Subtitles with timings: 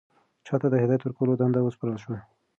[0.45, 2.17] چا ته د هدایت ورکولو دنده وسپارل شوه؟